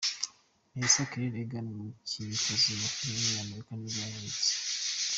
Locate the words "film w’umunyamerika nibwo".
2.97-3.99